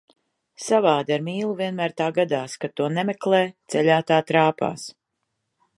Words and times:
Savādi, 0.67 1.13
ar 1.17 1.25
mīlu 1.27 1.51
vienmēr 1.59 1.93
tā 2.01 2.07
gadās, 2.15 2.57
kad 2.65 2.75
to 2.81 2.89
nemeklē, 2.97 3.45
ceļā 3.75 4.01
tā 4.13 4.21
trāpās. 4.33 4.93